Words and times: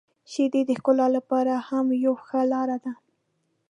•شیدې 0.31 0.61
د 0.67 0.71
ښکلا 0.79 1.07
لپاره 1.17 1.53
هم 1.67 1.85
یو 2.05 2.13
ښه 2.25 2.41
لاره 2.51 2.77
ده. 2.83 2.91